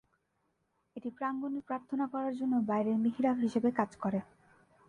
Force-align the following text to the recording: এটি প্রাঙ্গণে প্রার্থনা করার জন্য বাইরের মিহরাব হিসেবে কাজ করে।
এটি 0.95 1.09
প্রাঙ্গণে 1.17 1.59
প্রার্থনা 1.67 2.05
করার 2.13 2.33
জন্য 2.39 2.53
বাইরের 2.69 2.97
মিহরাব 3.03 3.37
হিসেবে 3.45 3.69
কাজ 3.79 3.91
করে। 4.03 4.19